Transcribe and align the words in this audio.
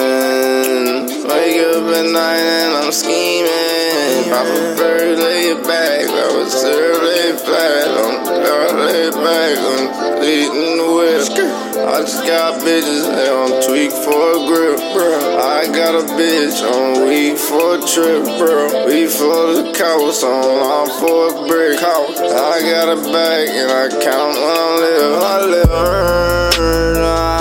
demons. 0.00 1.12
Wake 1.24 1.60
up 1.60 1.84
at 1.92 2.06
night 2.10 2.40
and 2.40 2.72
I'm 2.80 2.92
scheming. 2.92 4.30
Pop 4.30 4.46
a 4.46 4.76
bird, 4.76 5.18
lay 5.18 5.52
it 5.52 5.62
back. 5.64 6.08
I 6.08 6.28
was 6.36 6.54
it 6.64 7.40
flat. 7.40 7.88
The 8.24 8.32
guard, 8.44 8.74
lay 8.86 9.08
it 9.08 9.14
back. 9.14 9.56
I'm 9.58 10.22
eating 10.22 10.78
the 10.78 10.88
whip. 10.96 11.10
I 11.80 12.00
just 12.00 12.24
got 12.24 12.60
bitches, 12.60 13.04
they 13.14 13.28
on 13.28 13.62
tweak 13.66 13.90
for 13.90 14.36
a 14.36 14.46
grip, 14.46 14.80
bro. 14.94 15.38
I 15.38 15.66
got 15.66 15.94
a 15.94 16.04
bitch 16.14 16.60
on 16.62 17.08
week 17.08 17.38
for 17.38 17.76
a 17.76 17.80
trip, 17.86 18.24
bro. 18.38 18.86
We 18.86 19.06
for 19.06 19.54
the 19.54 19.72
couch, 19.76 20.22
on 20.22 20.62
I'm 20.62 20.88
for 21.00 21.28
a 21.28 21.48
brick. 21.48 21.78
I 21.80 22.60
got 22.62 22.88
a 22.88 22.96
bag 23.12 23.48
and 23.48 23.70
I 23.70 23.88
count 24.02 24.36
when 24.36 24.56
I 24.56 24.76
live. 24.80 25.22
I 25.22 25.38
live. 25.46 27.39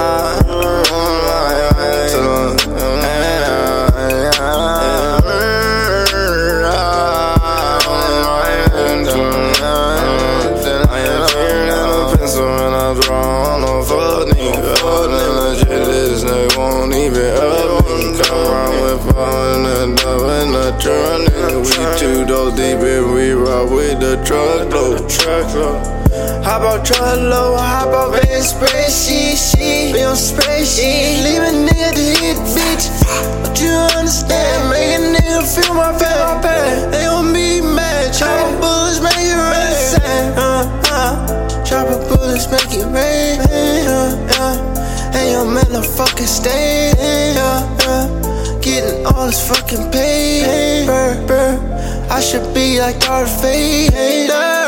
We 17.10 17.16
two 21.98 22.26
doors 22.26 22.54
deep 22.54 22.80
and 22.80 23.14
we 23.14 23.32
rock 23.32 23.70
with 23.72 24.00
the 24.00 24.22
truck 24.24 24.72
load. 24.72 25.10
Truck 25.10 25.54
load. 25.56 26.00
Hop 26.44 26.62
out 26.62 26.86
truck 26.86 27.18
low, 27.18 27.56
hop 27.58 27.88
out 27.90 28.12
van 28.14 28.42
spreadsheet, 28.42 29.38
she 29.38 29.92
be 29.92 30.04
on 30.04 30.16
spreadsheet. 30.16 31.24
Leave 31.26 31.42
a 31.42 31.52
nigga 31.66 31.92
to 31.94 32.06
hit 32.22 32.38
bitch. 32.54 32.86
But 33.44 33.60
you 33.60 33.70
understand, 33.98 34.70
make 34.70 34.98
a 34.98 35.02
nigga 35.16 35.42
feel 35.50 35.74
my 35.74 35.92
pain. 35.98 36.92
They 36.92 37.04
gon' 37.06 37.34
be 37.34 37.62
mad. 37.62 38.14
Chopper 38.14 38.60
bullets 38.62 39.02
make 39.02 39.18
it 39.18 39.36
rain. 39.36 40.38
Uh, 40.38 40.82
uh. 40.92 41.64
Chopper 41.66 42.00
bullets 42.08 42.50
make 42.52 42.72
it 42.72 42.86
rain. 42.86 43.40
Uh, 43.88 44.28
uh. 44.40 44.79
And 45.14 45.32
your 45.32 45.46
man 45.46 45.72
a 45.76 45.84
fucking 45.84 46.26
stain. 46.26 46.96
Yeah, 46.98 47.78
yeah. 47.82 48.60
Getting 48.62 49.06
all 49.06 49.28
this 49.28 49.48
fucking 49.48 49.92
paper. 49.92 51.60
I 52.12 52.20
should 52.22 52.54
be 52.54 52.80
like 52.80 53.00
Darth 53.00 53.42
Vader. 53.42 54.59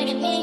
enemy. 0.00 0.37